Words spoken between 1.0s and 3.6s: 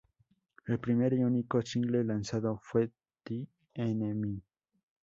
y único single lanzado fue "The